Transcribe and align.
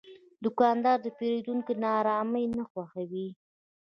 دوکاندار 0.43 0.97
د 1.03 1.07
پیرودونکي 1.17 1.73
ناارامي 1.83 2.43
نه 2.57 2.63
خوښوي. 2.71 3.27